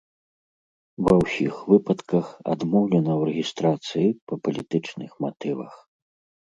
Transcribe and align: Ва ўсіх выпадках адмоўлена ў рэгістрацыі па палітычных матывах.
Ва 1.07 1.13
ўсіх 1.21 1.59
выпадках 1.73 2.25
адмоўлена 2.55 3.11
ў 3.19 3.29
рэгістрацыі 3.29 4.09
па 4.27 4.41
палітычных 4.49 5.11
матывах. 5.29 5.73